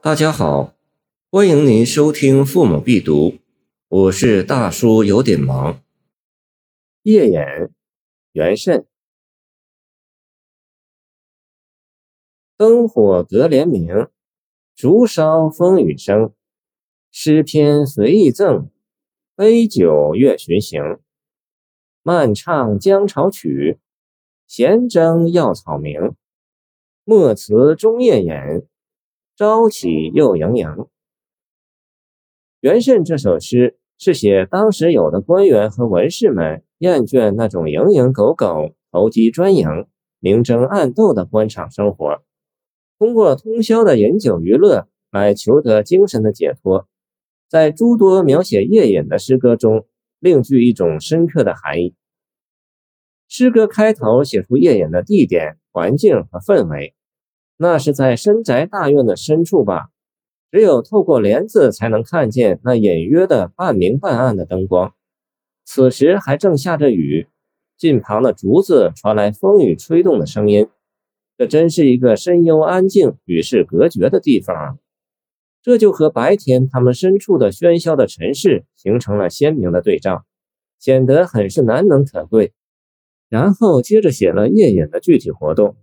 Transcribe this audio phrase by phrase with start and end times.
[0.00, 0.76] 大家好，
[1.28, 3.30] 欢迎您收听《父母必读》，
[3.88, 5.82] 我是大叔，有点忙。
[7.02, 7.40] 夜饮，
[8.30, 8.86] 元慎。
[12.56, 14.08] 灯火隔帘明，
[14.76, 16.32] 烛烧风雨声。
[17.10, 18.70] 诗篇随意赠，
[19.34, 20.80] 杯酒月巡行。
[22.04, 23.80] 漫唱江潮曲，
[24.46, 26.14] 闲征药草名。
[27.02, 28.32] 莫辞终夜饮。
[29.38, 30.66] 朝起又盈盈。
[32.58, 39.86] 元慎这首诗是写当时有的官员和文士们厌倦那种蝇营狗苟、投机专营、
[40.18, 42.20] 明争暗斗的官场生活，
[42.98, 46.88] 通过通宵的饮酒娱乐来求得精神的解脱，
[47.48, 49.86] 在诸多描写夜饮的诗歌中，
[50.18, 51.94] 另具一种深刻的含义。
[53.28, 56.96] 诗歌开头写出夜饮的地点、环境和氛围。
[57.58, 59.90] 那是在深宅大院的深处吧？
[60.50, 64.94] 只有透过帘子才能看见那隐约的半明半暗的灯光。
[65.64, 67.26] 此时还正下着雨，
[67.76, 70.68] 近旁的竹子传来风雨吹动的声音。
[71.36, 74.78] 这真是一个深幽安静、与世隔绝的地方啊！
[75.60, 80.24] 这就和白天他们身处的喧嚣的尘世形成了鲜明的对照，
[80.78, 82.54] 显得很是难能可贵。
[83.28, 85.76] 然后接着写了夜饮的具体活动。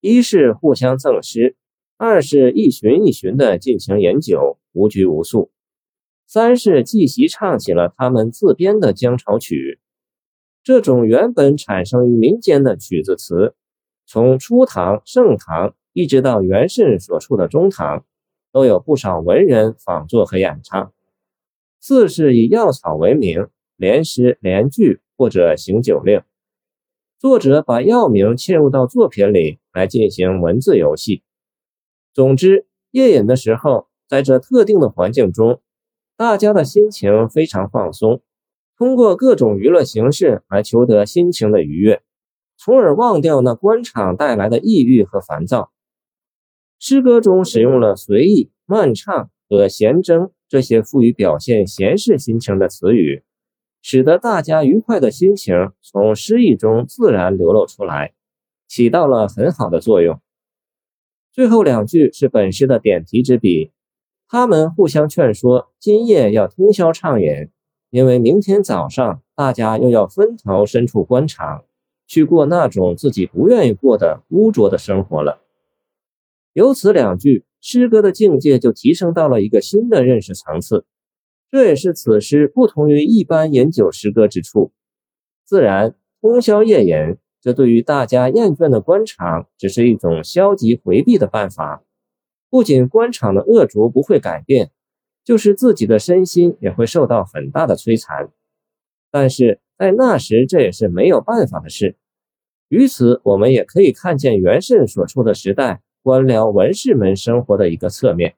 [0.00, 1.56] 一是互相赠诗，
[1.96, 5.50] 二是一巡一巡的进行饮酒，无拘无束；
[6.26, 9.80] 三是即席唱起了他们自编的江潮曲。
[10.62, 13.54] 这种原本产生于民间的曲子词，
[14.06, 18.04] 从初唐、盛唐一直到元慎所处的中唐，
[18.52, 20.92] 都有不少文人仿作和演唱。
[21.80, 26.22] 四是以药草为名，连诗连句或者行酒令。
[27.18, 31.24] 作者把药名嵌入到作品里来进行文字游戏。
[32.14, 35.60] 总之，夜饮的时候，在这特定的环境中，
[36.16, 38.22] 大家的心情非常放松，
[38.76, 42.02] 通过各种娱乐形式来求得心情的愉悦，
[42.56, 45.72] 从而忘掉那官场带来的抑郁和烦躁。
[46.78, 53.24] 诗歌中使用了随意、慢唱和闲征这些赋予表现闲适心情的词语。
[53.80, 58.14] 使得大家愉快的心情从诗意中自然流露出来，
[58.66, 60.20] 起到了很好的作用。
[61.32, 63.70] 最后两句是本诗的点题之笔，
[64.28, 67.48] 他们互相劝说，今夜要通宵畅饮，
[67.90, 71.64] 因为明天早上大家又要分头身处官场，
[72.06, 75.40] 去过那种自己不愿意过的污浊的生活了。
[76.52, 80.84] 由此两句，诗歌的境界就提升到了一个新的认识层次。
[81.50, 84.72] 这也是此诗不同于一般饮酒诗歌之处。
[85.44, 91.82] 自然，通宵夜饮，这对于大家厌倦的官场，只是一种消极回避的办法。
[92.50, 94.70] 不仅官场的恶浊不会改变，
[95.24, 98.30] 就是自己的身心也会受到很大的摧残。
[99.10, 101.96] 但是在那时，这也是没有办法的事。
[102.68, 108.34] 于此，我们也可以看见元慎所处的时代官僚文士们生活的一个侧面。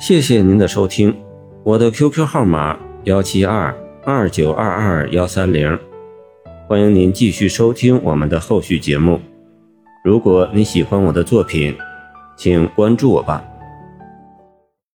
[0.00, 1.12] 谢谢您的收听，
[1.64, 5.76] 我的 QQ 号码幺七二二九二二幺三零，
[6.68, 9.20] 欢迎您继续收听我们的后续节目。
[10.04, 11.76] 如果你喜欢我的作品，
[12.36, 13.42] 请关注我吧。